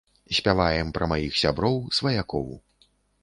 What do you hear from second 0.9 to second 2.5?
пра маіх сяброў, сваякоў.